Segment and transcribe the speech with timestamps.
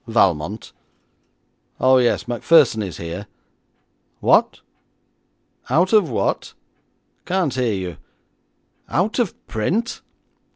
[0.07, 0.73] Valmont.
[1.79, 3.27] Oh, yes; Macpherson is here.
[4.19, 4.61] What?
[5.69, 6.55] Out of what?
[7.23, 7.97] Can't hear you.
[8.89, 10.01] Out of print.